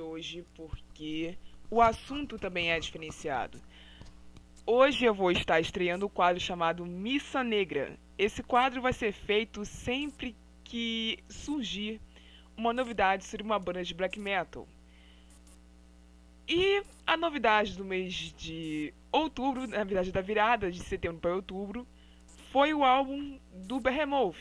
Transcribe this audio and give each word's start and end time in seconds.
hoje 0.00 0.44
porque 0.54 1.36
o 1.70 1.80
assunto 1.80 2.38
também 2.38 2.70
é 2.70 2.80
diferenciado. 2.80 3.60
Hoje 4.66 5.04
eu 5.04 5.12
vou 5.12 5.30
estar 5.30 5.60
estreando 5.60 6.06
o 6.06 6.08
um 6.08 6.10
quadro 6.10 6.40
chamado 6.40 6.86
Missa 6.86 7.44
Negra. 7.44 7.98
Esse 8.16 8.42
quadro 8.42 8.80
vai 8.80 8.92
ser 8.92 9.12
feito 9.12 9.64
sempre 9.64 10.34
que 10.64 11.18
surgir 11.28 12.00
uma 12.56 12.72
novidade 12.72 13.24
sobre 13.24 13.44
uma 13.44 13.58
banda 13.58 13.84
de 13.84 13.92
black 13.92 14.18
metal. 14.18 14.66
E 16.48 16.82
a 17.06 17.16
novidade 17.16 17.76
do 17.76 17.84
mês 17.84 18.14
de 18.36 18.92
outubro, 19.12 19.66
na 19.66 19.84
verdade 19.84 20.12
da 20.12 20.20
virada 20.20 20.70
de 20.70 20.80
setembro 20.80 21.20
para 21.20 21.34
outubro, 21.34 21.86
foi 22.50 22.72
o 22.72 22.84
álbum 22.84 23.38
do 23.52 23.80
Behemoth, 23.80 24.36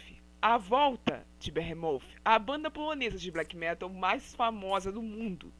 A 0.46 0.58
Volta 0.58 1.26
de 1.40 1.50
Behemoth, 1.50 2.04
a 2.26 2.38
banda 2.38 2.70
polonesa 2.70 3.18
de 3.18 3.32
black 3.32 3.56
metal 3.56 3.88
mais 3.88 4.36
famosa 4.36 4.92
do 4.92 5.02
mundo. 5.02 5.54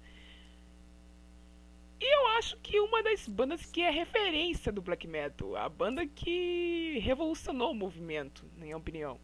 E 2.02 2.16
eu 2.16 2.28
acho 2.38 2.58
que 2.58 2.82
uma 2.82 3.02
das 3.02 3.26
bandas 3.26 3.66
que 3.66 3.82
é 3.82 3.90
referência 3.90 4.74
do 4.74 4.82
black 4.82 5.08
metal, 5.08 5.56
a 5.56 5.70
banda 5.70 6.06
que 6.06 7.00
revolucionou 7.02 7.72
o 7.72 7.74
movimento, 7.74 8.46
na 8.58 8.66
minha 8.66 8.76
opinião. 8.76 9.18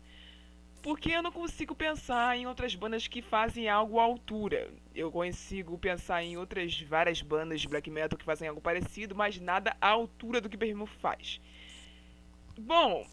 Porque 0.82 1.12
eu 1.12 1.22
não 1.22 1.30
consigo 1.30 1.76
pensar 1.76 2.38
em 2.38 2.48
outras 2.48 2.74
bandas 2.74 3.06
que 3.10 3.22
fazem 3.22 3.68
algo 3.68 4.00
à 4.00 4.04
altura. 4.04 4.72
Eu 4.96 5.12
consigo 5.12 5.78
pensar 5.78 6.24
em 6.24 6.38
outras 6.38 6.80
várias 6.80 7.22
bandas 7.22 7.60
de 7.60 7.68
black 7.68 7.90
metal 7.92 8.18
que 8.18 8.24
fazem 8.24 8.48
algo 8.48 8.62
parecido, 8.62 9.14
mas 9.14 9.38
nada 9.42 9.76
à 9.82 9.90
altura 9.90 10.40
do 10.40 10.48
que 10.48 10.56
Behemoth 10.56 10.88
faz. 11.02 11.42
Bom, 12.58 13.06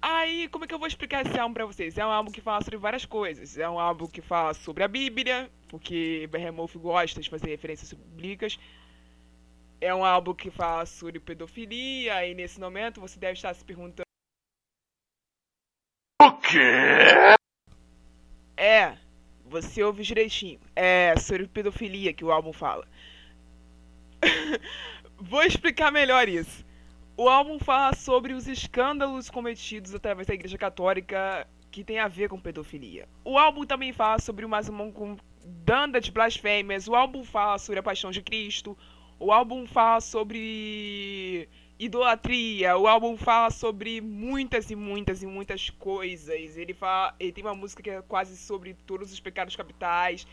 aí 0.00 0.48
como 0.48 0.64
é 0.64 0.68
que 0.68 0.74
eu 0.74 0.78
vou 0.78 0.88
explicar 0.88 1.24
esse 1.24 1.38
álbum 1.38 1.54
pra 1.54 1.66
vocês? 1.66 1.96
É 1.98 2.06
um 2.06 2.10
álbum 2.10 2.30
que 2.30 2.40
fala 2.40 2.62
sobre 2.62 2.78
várias 2.78 3.04
coisas. 3.04 3.58
É 3.58 3.68
um 3.68 3.78
álbum 3.78 4.06
que 4.06 4.20
fala 4.20 4.54
sobre 4.54 4.84
a 4.84 4.88
Bíblia, 4.88 5.50
porque 5.68 6.28
Behemoth 6.30 6.76
gosta 6.76 7.20
de 7.20 7.30
fazer 7.30 7.48
referências 7.48 7.92
bíblicas. 7.92 8.58
É 9.80 9.94
um 9.94 10.04
álbum 10.04 10.34
que 10.34 10.50
fala 10.50 10.84
sobre 10.86 11.20
pedofilia, 11.20 12.26
e 12.26 12.34
nesse 12.34 12.58
momento 12.58 13.00
você 13.00 13.18
deve 13.18 13.34
estar 13.34 13.54
se 13.54 13.64
perguntando 13.64 14.08
o 16.20 16.32
quê? 16.32 17.36
É, 18.56 18.96
você 19.44 19.84
ouve 19.84 20.02
direitinho. 20.02 20.58
É 20.74 21.16
sobre 21.16 21.46
pedofilia 21.46 22.12
que 22.12 22.24
o 22.24 22.32
álbum 22.32 22.52
fala. 22.52 22.86
Vou 25.16 25.42
explicar 25.42 25.92
melhor 25.92 26.28
isso. 26.28 26.66
O 27.20 27.28
álbum 27.28 27.58
fala 27.58 27.96
sobre 27.96 28.32
os 28.32 28.46
escândalos 28.46 29.28
cometidos 29.28 29.92
através 29.92 30.28
da 30.28 30.34
Igreja 30.34 30.56
Católica 30.56 31.48
que 31.68 31.82
tem 31.82 31.98
a 31.98 32.06
ver 32.06 32.28
com 32.28 32.38
pedofilia. 32.38 33.08
O 33.24 33.36
álbum 33.36 33.66
também 33.66 33.92
fala 33.92 34.20
sobre 34.20 34.44
uma 34.44 34.60
danda 35.44 36.00
de 36.00 36.12
blasfêmias. 36.12 36.86
O 36.86 36.94
álbum 36.94 37.24
fala 37.24 37.58
sobre 37.58 37.80
a 37.80 37.82
paixão 37.82 38.12
de 38.12 38.22
Cristo. 38.22 38.78
O 39.18 39.32
álbum 39.32 39.66
fala 39.66 40.00
sobre 40.00 41.48
idolatria. 41.76 42.78
O 42.78 42.86
álbum 42.86 43.16
fala 43.16 43.50
sobre 43.50 44.00
muitas 44.00 44.70
e 44.70 44.76
muitas 44.76 45.20
e 45.20 45.26
muitas 45.26 45.70
coisas. 45.70 46.56
Ele 46.56 46.72
fala, 46.72 47.16
ele 47.18 47.32
tem 47.32 47.42
uma 47.42 47.52
música 47.52 47.82
que 47.82 47.90
é 47.90 48.00
quase 48.00 48.36
sobre 48.36 48.74
todos 48.86 49.12
os 49.12 49.18
pecados 49.18 49.56
capitais. 49.56 50.24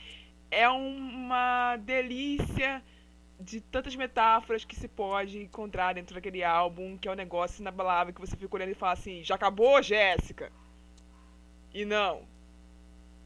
É 0.52 0.69
uma 0.69 1.78
delícia 1.78 2.83
de 3.39 3.61
tantas 3.61 3.95
metáforas 3.95 4.64
que 4.64 4.75
se 4.75 4.88
pode 4.88 5.38
encontrar 5.41 5.94
dentro 5.94 6.16
daquele 6.16 6.44
álbum, 6.44 6.97
que 6.97 7.08
é 7.08 7.11
um 7.11 7.16
negócio 7.16 7.61
inabalável 7.61 8.14
que 8.14 8.22
você 8.22 8.36
fica 8.36 8.55
olhando 8.55 8.72
e 8.72 8.75
fala 8.75 8.94
assim: 8.94 9.23
"Já 9.23 9.36
acabou, 9.36 9.81
Jéssica?" 9.81 10.52
E 11.74 11.85
não. 11.85 12.24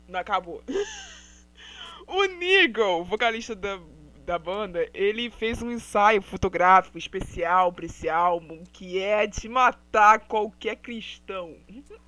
Não 0.08 0.19
acabou. 0.19 0.64
o 2.08 2.25
Nigel, 2.25 3.03
vocalista 3.03 3.56
da 3.56 3.80
da 4.30 4.38
banda, 4.38 4.88
ele 4.94 5.31
fez 5.31 5.59
um 5.64 5.72
ensaio 5.72 6.22
fotográfico 6.22 7.00
especial 7.00 7.74
para 7.74 7.88
esse 7.88 8.08
álbum 8.08 8.64
que 8.72 9.00
é 9.00 9.25
de 9.25 9.50
matar 9.50 10.19
qualquer 10.28 10.75
cristão. 10.75 11.58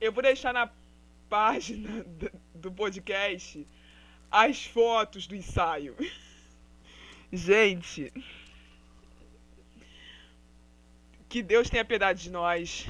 Eu 0.00 0.10
vou 0.10 0.24
deixar 0.24 0.52
na 0.52 0.68
página 1.28 2.04
do 2.52 2.72
podcast 2.72 3.64
as 4.30 4.64
fotos 4.64 5.26
do 5.26 5.34
ensaio. 5.34 5.96
Gente, 7.32 8.12
que 11.28 11.42
Deus 11.42 11.68
tenha 11.70 11.84
piedade 11.84 12.22
de 12.24 12.30
nós. 12.30 12.86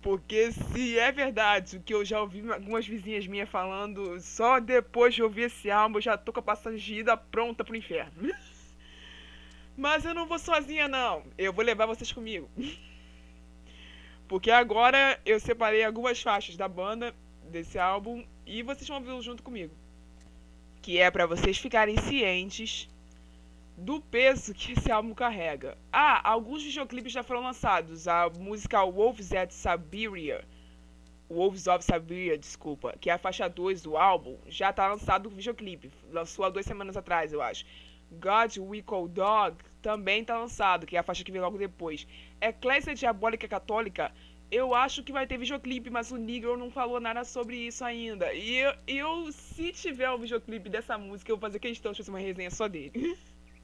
Porque 0.00 0.52
se 0.52 0.98
é 0.98 1.10
verdade 1.10 1.76
o 1.76 1.82
que 1.82 1.92
eu 1.92 2.04
já 2.04 2.20
ouvi 2.20 2.48
algumas 2.50 2.86
vizinhas 2.86 3.26
minhas 3.26 3.48
falando, 3.48 4.20
só 4.20 4.60
depois 4.60 5.14
de 5.14 5.22
ouvir 5.22 5.42
esse 5.42 5.70
álbum 5.70 5.98
eu 5.98 6.02
já 6.02 6.16
tô 6.16 6.32
com 6.32 6.40
a 6.40 6.42
passagem 6.42 6.78
de 6.78 7.00
ida 7.00 7.16
pronta 7.16 7.64
pro 7.64 7.76
inferno. 7.76 8.12
Mas 9.76 10.04
eu 10.04 10.14
não 10.14 10.26
vou 10.26 10.38
sozinha 10.38 10.88
não, 10.88 11.24
eu 11.36 11.52
vou 11.52 11.64
levar 11.64 11.86
vocês 11.86 12.12
comigo. 12.12 12.48
Porque 14.28 14.50
agora 14.50 15.20
eu 15.26 15.40
separei 15.40 15.84
algumas 15.84 16.22
faixas 16.22 16.56
da 16.56 16.68
banda 16.68 17.14
desse 17.50 17.78
álbum 17.78 18.24
e 18.48 18.62
vocês 18.62 18.88
vão 18.88 18.96
ouvi-lo 18.96 19.20
junto 19.20 19.42
comigo. 19.42 19.74
Que 20.80 20.98
é 20.98 21.10
para 21.10 21.26
vocês 21.26 21.58
ficarem 21.58 21.98
cientes 21.98 22.88
do 23.76 24.00
peso 24.00 24.54
que 24.54 24.72
esse 24.72 24.90
álbum 24.90 25.12
carrega. 25.12 25.76
Ah, 25.92 26.28
alguns 26.28 26.62
videoclipes 26.62 27.12
já 27.12 27.22
foram 27.22 27.42
lançados. 27.42 28.08
A 28.08 28.30
música 28.30 28.82
Wolves 28.82 29.32
at 29.32 29.50
Siberia, 29.50 30.44
Wolves 31.28 31.66
of 31.66 31.84
Siberia, 31.84 32.38
desculpa, 32.38 32.96
que 32.98 33.10
é 33.10 33.12
a 33.12 33.18
faixa 33.18 33.46
2 33.48 33.82
do 33.82 33.98
álbum, 33.98 34.38
já 34.46 34.70
está 34.70 34.88
lançado 34.88 35.26
o 35.26 35.30
videoclipe. 35.30 35.92
Lançou 36.10 36.46
há 36.46 36.48
duas 36.48 36.64
semanas 36.64 36.96
atrás, 36.96 37.32
eu 37.32 37.42
acho. 37.42 37.66
God 38.10 38.56
We 38.56 38.80
Call 38.80 39.08
Dog 39.08 39.58
também 39.82 40.22
está 40.22 40.38
lançado, 40.38 40.86
que 40.86 40.96
é 40.96 41.00
a 41.00 41.02
faixa 41.02 41.22
que 41.22 41.30
vem 41.30 41.40
logo 41.40 41.58
depois. 41.58 42.06
Eclésia 42.40 42.94
Diabólica 42.94 43.46
Católica, 43.46 44.10
eu 44.50 44.74
acho 44.74 45.02
que 45.02 45.12
vai 45.12 45.26
ter 45.26 45.36
videoclipe, 45.36 45.90
mas 45.90 46.10
o 46.10 46.16
Negro 46.16 46.56
não 46.56 46.70
falou 46.70 46.98
nada 46.98 47.22
sobre 47.24 47.56
isso 47.56 47.84
ainda. 47.84 48.32
E 48.32 48.56
eu, 48.56 48.74
eu 48.86 49.32
se 49.32 49.72
tiver 49.72 50.10
o 50.10 50.18
videoclipe 50.18 50.70
dessa 50.70 50.96
música, 50.96 51.30
eu 51.30 51.36
vou 51.36 51.48
fazer 51.48 51.58
questão 51.58 51.92
de 51.92 51.98
fazer 51.98 52.10
uma 52.10 52.18
resenha 52.18 52.50
só 52.50 52.66
dele. 52.66 53.16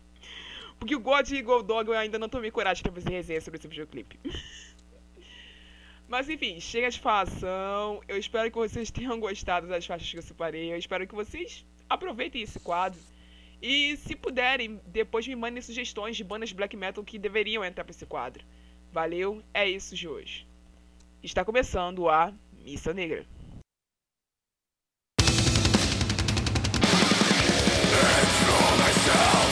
Porque 0.79 0.95
o 0.95 1.01
God 1.01 1.31
Eagle 1.31 1.63
Dog 1.63 1.89
eu 1.89 1.97
ainda 1.97 2.19
não 2.19 2.29
tomei 2.29 2.51
coragem 2.51 2.83
pra 2.83 2.93
fazer 2.93 3.09
resenha 3.11 3.41
sobre 3.41 3.59
esse 3.59 3.67
videoclipe. 3.67 4.19
Mas 6.07 6.29
enfim, 6.29 6.61
chega 6.61 6.91
de 6.91 7.01
falação. 7.01 8.03
Eu 8.07 8.19
espero 8.19 8.51
que 8.51 8.59
vocês 8.59 8.91
tenham 8.91 9.19
gostado 9.19 9.67
das 9.67 9.87
faixas 9.87 10.11
que 10.11 10.19
eu 10.19 10.23
separei. 10.23 10.71
Eu 10.71 10.77
espero 10.77 11.07
que 11.07 11.15
vocês 11.15 11.65
aproveitem 11.89 12.43
esse 12.43 12.61
quadro. 12.61 13.01
E 13.63 13.97
se 13.97 14.15
puderem, 14.15 14.79
depois 14.87 15.27
me 15.27 15.35
mandem 15.35 15.63
sugestões 15.63 16.15
de 16.15 16.23
bandas 16.23 16.53
black 16.53 16.77
metal 16.77 17.03
que 17.03 17.19
deveriam 17.19 17.65
entrar 17.65 17.85
para 17.85 17.93
esse 17.93 18.05
quadro. 18.05 18.45
Valeu, 18.93 19.43
é 19.55 19.67
isso 19.67 19.97
de 19.97 20.07
hoje. 20.07 20.47
Está 21.25 21.43
começando 21.43 22.07
a 22.11 22.35
Missa 22.53 22.93
Negra. 22.93 23.25
It's 28.87 29.44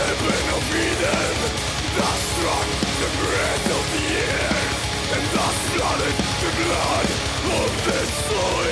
serpent 0.00 0.46
of 0.56 0.64
Eden 0.86 1.36
Thus 1.96 2.20
struck 2.32 2.68
the 3.00 3.10
breath 3.20 3.66
of 3.78 3.84
the 3.94 4.06
air 4.32 4.56
And 5.14 5.24
thus 5.36 5.56
the 5.72 6.50
blood 6.56 7.08
of 7.60 7.70
the 7.84 8.00
soil 8.24 8.69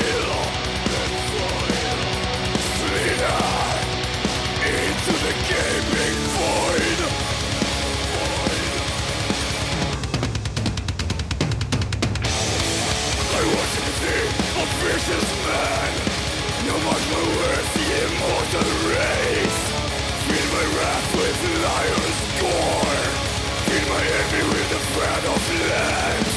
spread 24.98 25.24
of 25.24 25.42
lands 25.70 26.34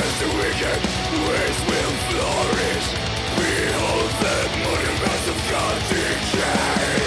As 0.00 0.12
the 0.20 0.28
wicked 0.40 0.80
ways 1.28 1.58
will 1.68 1.94
flourish 2.08 2.86
Behold 3.36 4.12
the 4.24 4.38
monuments 4.64 5.26
of 5.32 5.38
God 5.50 5.76
decay 5.90 7.02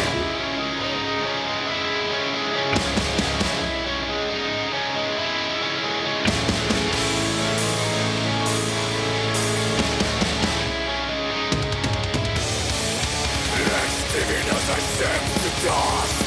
Leaving 14.15 14.49
us 14.55 14.69
I 14.69 14.79
sent 14.97 15.23
to 15.43 15.51
dust. 15.65 16.19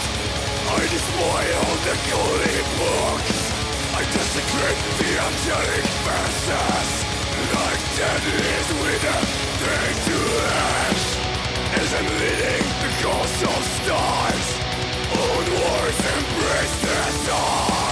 I 0.69 0.83
despoil 0.93 1.65
the 1.87 1.95
holy 2.11 2.59
books 2.77 3.48
I 3.99 4.03
desecrate 4.13 4.79
the 5.01 5.11
angelic 5.27 5.87
masses 6.07 6.91
Like 7.51 7.83
dead 7.99 8.23
is 8.55 8.69
with 8.79 9.03
a 9.03 9.19
thing 9.59 9.95
to 10.07 10.19
ash 10.55 11.07
As 11.83 11.89
I'm 11.99 12.07
leading 12.07 12.67
the 12.79 12.91
course 13.03 13.43
of 13.43 13.63
stars. 13.83 14.47
Onwards 15.19 15.99
embrace 16.15 16.77
the 16.81 16.99
stars. 17.25 17.88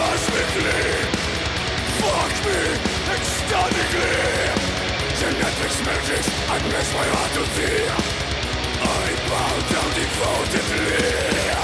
Cosmically 0.00 0.96
Fuck 2.00 2.32
me 2.46 2.60
Ecstatically. 3.16 4.16
Genetics 5.20 5.78
magic 5.84 6.24
I 6.48 6.56
bless 6.68 6.88
my 6.94 7.06
heart 7.12 7.32
to 7.36 7.42
thee. 7.56 7.84
I 8.80 9.06
bow 9.28 9.54
down 9.72 9.90
devotedly. 10.00 11.59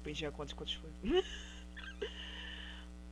Perdi 0.00 0.26
a 0.26 0.32
conta 0.32 0.46
de 0.46 0.54
quantos 0.56 0.74
foi. 0.74 0.90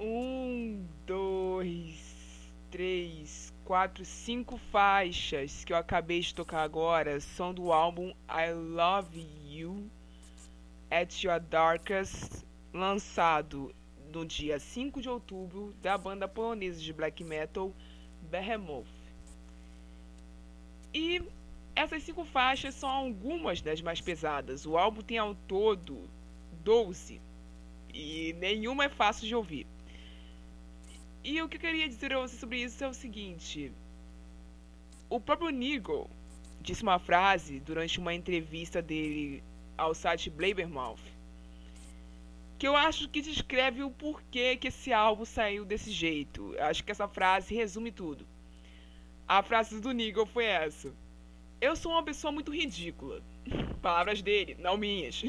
um, 0.00 0.84
dois, 1.06 2.52
três, 2.70 3.54
quatro, 3.64 4.04
cinco 4.04 4.58
faixas 4.72 5.64
que 5.64 5.72
eu 5.72 5.76
acabei 5.76 6.20
de 6.20 6.34
tocar 6.34 6.62
agora 6.62 7.20
são 7.20 7.54
do 7.54 7.72
álbum 7.72 8.12
I 8.28 8.52
Love 8.52 9.24
You 9.46 9.88
at 10.90 11.22
Your 11.22 11.38
Darkest, 11.38 12.44
lançado 12.72 13.72
no 14.12 14.26
dia 14.26 14.58
5 14.58 15.00
de 15.00 15.08
outubro 15.08 15.74
da 15.80 15.96
banda 15.96 16.26
polonesa 16.26 16.80
de 16.80 16.92
black 16.92 17.22
metal 17.22 17.72
Behemoth. 18.30 18.86
E 20.92 21.22
essas 21.76 22.02
cinco 22.02 22.24
faixas 22.24 22.74
são 22.74 22.88
algumas 22.88 23.60
das 23.60 23.80
mais 23.80 24.00
pesadas. 24.00 24.66
O 24.66 24.76
álbum 24.76 25.02
tem 25.02 25.18
ao 25.18 25.34
todo 25.34 26.08
12. 26.64 27.20
E 27.94 28.34
nenhuma 28.38 28.86
é 28.86 28.88
fácil 28.88 29.28
de 29.28 29.34
ouvir. 29.34 29.66
E 31.22 31.40
o 31.42 31.48
que 31.48 31.56
eu 31.56 31.60
queria 31.60 31.88
dizer 31.88 32.12
a 32.12 32.20
você 32.20 32.36
sobre 32.36 32.62
isso 32.62 32.82
é 32.82 32.88
o 32.88 32.94
seguinte. 32.94 33.72
O 35.08 35.20
próprio 35.20 35.50
Nigel 35.50 36.10
disse 36.60 36.82
uma 36.82 36.98
frase 36.98 37.60
durante 37.60 37.98
uma 38.00 38.14
entrevista 38.14 38.82
dele 38.82 39.44
ao 39.76 39.94
site 39.94 40.30
Blabbermouth 40.30 41.16
que 42.58 42.66
eu 42.66 42.74
acho 42.74 43.08
que 43.08 43.20
descreve 43.20 43.82
o 43.82 43.90
porquê 43.90 44.56
que 44.56 44.68
esse 44.68 44.92
álbum 44.92 45.24
saiu 45.24 45.64
desse 45.64 45.90
jeito. 45.90 46.54
Acho 46.58 46.82
que 46.82 46.90
essa 46.90 47.06
frase 47.06 47.54
resume 47.54 47.92
tudo. 47.92 48.26
A 49.28 49.42
frase 49.42 49.80
do 49.80 49.92
Nigel 49.92 50.26
foi 50.26 50.44
essa: 50.46 50.92
Eu 51.60 51.74
sou 51.74 51.92
uma 51.92 52.02
pessoa 52.02 52.30
muito 52.32 52.52
ridícula. 52.52 53.22
Palavras 53.80 54.20
dele, 54.20 54.56
não 54.58 54.76
minhas. 54.76 55.22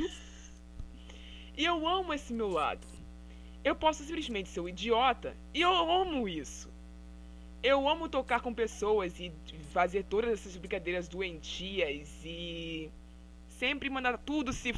e 1.55 1.63
eu 1.65 1.87
amo 1.87 2.13
esse 2.13 2.33
meu 2.33 2.49
lado. 2.49 2.85
Eu 3.63 3.75
posso 3.75 4.03
simplesmente 4.03 4.49
ser 4.49 4.59
um 4.59 4.69
idiota 4.69 5.35
e 5.53 5.61
eu 5.61 5.71
amo 5.71 6.27
isso. 6.27 6.69
Eu 7.63 7.87
amo 7.87 8.07
tocar 8.07 8.39
com 8.41 8.53
pessoas 8.53 9.19
e 9.19 9.31
fazer 9.71 10.03
todas 10.03 10.31
essas 10.31 10.55
brincadeiras 10.55 11.07
doentias 11.07 12.09
e 12.23 12.89
sempre 13.47 13.89
mandar 13.89 14.17
tudo 14.17 14.53
se 14.53 14.71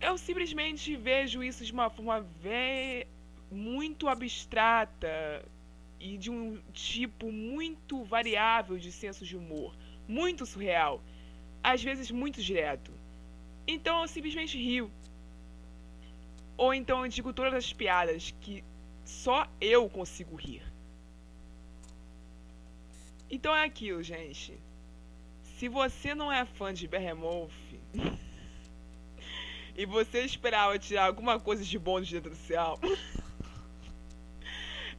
eu 0.00 0.16
simplesmente 0.16 0.94
vejo 0.96 1.42
isso 1.42 1.64
de 1.64 1.72
uma 1.72 1.90
forma 1.90 2.26
muito 3.50 4.08
abstrata 4.08 5.44
e 6.00 6.16
de 6.16 6.30
um 6.30 6.60
tipo 6.72 7.30
muito 7.32 8.04
variável 8.04 8.78
de 8.78 8.92
senso 8.92 9.24
de 9.24 9.36
humor, 9.36 9.74
muito 10.06 10.46
surreal, 10.46 11.02
às 11.62 11.82
vezes 11.82 12.10
muito 12.10 12.42
direto. 12.42 12.92
Então 13.66 14.00
eu 14.02 14.08
simplesmente 14.08 14.56
rio. 14.56 14.90
Ou 16.56 16.72
então 16.72 17.04
eu 17.04 17.10
digo 17.10 17.32
todas 17.32 17.54
as 17.54 17.72
piadas 17.72 18.34
que 18.40 18.64
só 19.04 19.46
eu 19.60 19.88
consigo 19.88 20.36
rir. 20.36 20.62
Então 23.30 23.54
é 23.54 23.64
aquilo, 23.64 24.02
gente. 24.02 24.58
Se 25.58 25.68
você 25.68 26.14
não 26.14 26.32
é 26.32 26.44
fã 26.44 26.72
de 26.72 26.88
Behemoth 26.88 27.50
e 29.76 29.84
você 29.84 30.20
esperava 30.22 30.78
tirar 30.78 31.06
alguma 31.06 31.38
coisa 31.38 31.64
de 31.64 31.78
bom 31.78 32.00
do 32.00 32.06
direito 32.06 32.30
social, 32.30 32.78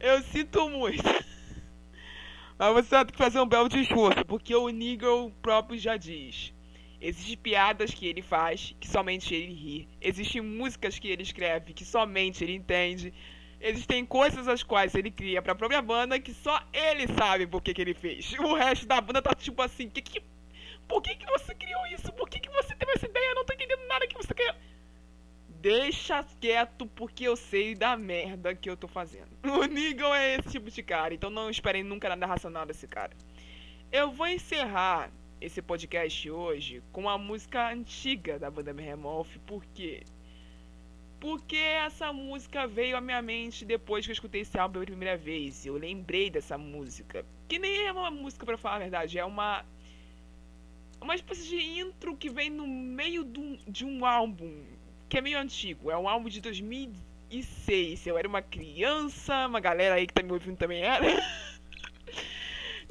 eu 0.00 0.22
sinto 0.22 0.68
muito. 0.68 1.02
Mas 2.58 2.74
você 2.74 2.96
vai 2.96 3.04
ter 3.04 3.12
que 3.12 3.18
fazer 3.18 3.40
um 3.40 3.46
belo 3.46 3.68
esforço, 3.74 4.24
porque 4.26 4.54
o 4.54 4.68
Nigel 4.68 5.32
próprio 5.40 5.78
já 5.78 5.96
diz. 5.96 6.52
Existem 7.00 7.38
piadas 7.38 7.94
que 7.94 8.06
ele 8.06 8.20
faz, 8.20 8.74
que 8.78 8.86
somente 8.86 9.34
ele 9.34 9.54
ri. 9.54 9.88
Existem 10.00 10.42
músicas 10.42 10.98
que 10.98 11.08
ele 11.08 11.22
escreve, 11.22 11.72
que 11.72 11.84
somente 11.84 12.44
ele 12.44 12.54
entende. 12.54 13.14
Existem 13.58 14.04
coisas 14.04 14.48
as 14.48 14.62
quais 14.62 14.94
ele 14.94 15.10
cria 15.10 15.40
pra 15.40 15.54
própria 15.54 15.80
banda 15.80 16.20
que 16.20 16.34
só 16.34 16.62
ele 16.72 17.06
sabe 17.14 17.46
por 17.46 17.62
que, 17.62 17.72
que 17.72 17.80
ele 17.80 17.94
fez. 17.94 18.34
O 18.40 18.54
resto 18.54 18.86
da 18.86 19.00
banda 19.00 19.22
tá 19.22 19.34
tipo 19.34 19.62
assim, 19.62 19.88
que 19.88 20.02
que... 20.02 20.22
Por 20.86 21.00
que, 21.00 21.14
que 21.14 21.26
você 21.26 21.54
criou 21.54 21.86
isso? 21.86 22.12
Por 22.12 22.28
que, 22.28 22.40
que 22.40 22.50
você 22.50 22.74
teve 22.74 22.92
essa 22.92 23.06
ideia? 23.06 23.30
Eu 23.30 23.34
não 23.36 23.44
tô 23.44 23.52
entendendo 23.54 23.86
nada 23.86 24.06
que 24.06 24.16
você 24.16 24.34
quer. 24.34 24.56
Deixa 25.60 26.24
quieto 26.40 26.86
porque 26.86 27.24
eu 27.24 27.36
sei 27.36 27.74
da 27.74 27.94
merda 27.94 28.54
que 28.54 28.70
eu 28.70 28.78
tô 28.78 28.88
fazendo. 28.88 29.28
O 29.44 29.66
Nigel 29.66 30.14
é 30.14 30.36
esse 30.36 30.52
tipo 30.52 30.70
de 30.70 30.82
cara, 30.82 31.12
então 31.12 31.28
não 31.28 31.50
esperem 31.50 31.82
nunca 31.82 32.08
nada 32.08 32.24
racional 32.24 32.64
desse 32.64 32.88
cara. 32.88 33.12
Eu 33.92 34.10
vou 34.10 34.26
encerrar 34.26 35.10
esse 35.38 35.60
podcast 35.60 36.30
hoje 36.30 36.82
com 36.90 37.02
uma 37.02 37.18
música 37.18 37.70
antiga 37.70 38.38
da 38.38 38.50
banda 38.50 38.72
Behemoth, 38.72 39.38
por 39.46 39.62
quê? 39.74 40.02
Porque 41.20 41.56
essa 41.56 42.10
música 42.10 42.66
veio 42.66 42.96
à 42.96 43.00
minha 43.02 43.20
mente 43.20 43.66
depois 43.66 44.06
que 44.06 44.12
eu 44.12 44.14
escutei 44.14 44.40
esse 44.40 44.58
álbum 44.58 44.74
pela 44.74 44.86
primeira 44.86 45.18
vez. 45.18 45.66
Eu 45.66 45.74
lembrei 45.74 46.30
dessa 46.30 46.56
música. 46.56 47.22
Que 47.46 47.58
nem 47.58 47.86
é 47.86 47.92
uma 47.92 48.10
música, 48.10 48.46
para 48.46 48.56
falar 48.56 48.76
a 48.76 48.78
verdade, 48.78 49.18
é 49.18 49.24
uma. 49.26 49.62
Uma 50.98 51.14
espécie 51.14 51.46
de 51.46 51.56
intro 51.80 52.16
que 52.16 52.30
vem 52.30 52.48
no 52.48 52.66
meio 52.66 53.24
do, 53.24 53.58
de 53.70 53.84
um 53.84 54.06
álbum 54.06 54.64
que 55.10 55.18
é 55.18 55.20
meio 55.20 55.38
antigo. 55.38 55.90
É 55.90 55.98
um 55.98 56.08
álbum 56.08 56.28
de 56.28 56.40
2006. 56.40 58.06
Eu 58.06 58.16
era 58.16 58.28
uma 58.28 58.40
criança, 58.40 59.46
uma 59.48 59.60
galera 59.60 59.96
aí 59.96 60.06
que 60.06 60.14
tá 60.14 60.22
me 60.22 60.32
ouvindo 60.32 60.56
também 60.56 60.82
era. 60.82 61.04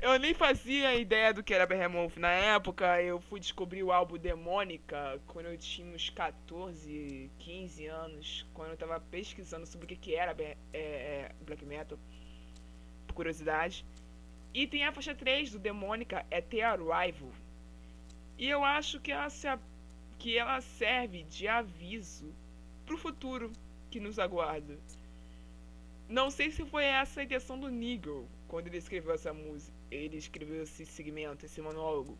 Eu 0.02 0.18
nem 0.18 0.34
fazia 0.34 0.96
ideia 0.96 1.34
do 1.34 1.44
que 1.44 1.54
era 1.54 1.66
Behemoth 1.66 2.16
na 2.16 2.32
época. 2.32 3.02
Eu 3.02 3.20
fui 3.20 3.38
descobrir 3.38 3.84
o 3.84 3.92
álbum 3.92 4.18
Demônica 4.18 5.20
quando 5.28 5.48
eu 5.48 5.58
tinha 5.58 5.94
uns 5.94 6.10
14, 6.10 7.30
15 7.38 7.86
anos. 7.88 8.46
Quando 8.54 8.70
eu 8.70 8.78
tava 8.78 8.98
pesquisando 9.02 9.66
sobre 9.66 9.94
o 9.94 9.98
que 9.98 10.16
era 10.16 10.34
é, 10.42 10.56
é, 10.72 11.32
Black 11.46 11.66
Metal. 11.66 12.00
Por 13.08 13.14
curiosidade. 13.14 13.86
E 14.54 14.66
tem 14.66 14.86
a 14.86 14.94
faixa 14.94 15.14
3 15.14 15.52
do 15.52 15.60
Demônica, 15.60 16.26
é 16.32 16.40
The 16.40 16.62
Arrival. 16.62 17.34
E 18.38 18.50
eu 18.50 18.64
acho 18.64 19.02
que 19.02 19.12
ela, 19.12 19.30
se, 19.30 19.48
que 20.20 20.38
ela 20.38 20.62
serve 20.62 21.24
de 21.24 21.48
aviso 21.48 22.32
pro 22.86 22.98
futuro 22.98 23.52
que 23.90 24.00
nos 24.00 24.20
aguarda. 24.20 24.78
Não 26.08 26.30
sei 26.30 26.52
se 26.52 26.64
foi 26.66 26.86
essa 26.86 27.22
a 27.22 27.24
intenção 27.24 27.60
do 27.60 27.70
Nigel 27.70 28.28
quando 28.48 28.68
ele 28.68 28.78
escreveu 28.78 29.14
essa 29.14 29.34
música 29.34 29.80
ele 29.92 30.18
escreveu 30.18 30.64
esse 30.64 30.86
segmento, 30.86 31.46
esse 31.46 31.62
monólogo. 31.62 32.18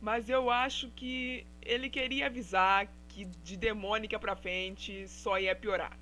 Mas 0.00 0.28
eu 0.28 0.50
acho 0.50 0.90
que 0.90 1.46
ele 1.62 1.88
queria 1.90 2.26
avisar 2.26 2.88
que 3.08 3.24
de 3.24 3.56
demônica 3.56 4.18
pra 4.18 4.36
frente 4.36 5.08
só 5.08 5.38
ia 5.38 5.56
piorar. 5.56 5.98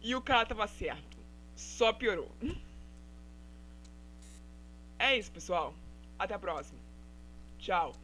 E 0.00 0.14
o 0.14 0.22
cara 0.22 0.46
tava 0.46 0.66
certo. 0.66 1.16
Só 1.56 1.92
piorou. 1.92 2.30
É 4.98 5.16
isso, 5.16 5.32
pessoal. 5.32 5.74
Até 6.18 6.34
a 6.34 6.38
próxima. 6.38 6.78
Tchau. 7.64 7.94